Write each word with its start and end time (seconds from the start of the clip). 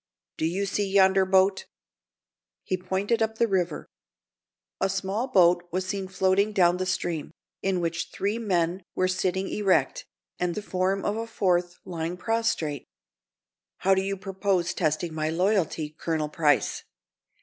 Do 0.37 0.47
you 0.47 0.65
see 0.65 0.91
yonder 0.91 1.27
boat?" 1.27 1.67
He 2.63 2.75
pointed 2.75 3.21
up 3.21 3.37
the 3.37 3.47
river. 3.47 3.85
A 4.79 4.89
small 4.89 5.27
boat 5.27 5.67
was 5.71 5.85
seen 5.85 6.07
floating 6.07 6.53
down 6.53 6.77
the 6.77 6.87
stream, 6.87 7.29
in 7.61 7.81
which 7.81 8.09
three 8.11 8.39
men 8.39 8.81
were 8.95 9.07
sitting 9.07 9.47
erect, 9.49 10.07
and 10.39 10.55
the 10.55 10.63
form 10.63 11.05
of 11.05 11.17
a 11.17 11.27
fourth, 11.27 11.75
lying 11.85 12.17
prostrate. 12.17 12.87
"How 13.77 13.93
do 13.93 14.01
you 14.01 14.17
propose 14.17 14.73
testing 14.73 15.13
my 15.13 15.29
loyalty, 15.29 15.95
Colonel 15.99 16.29
Price?" 16.29 16.83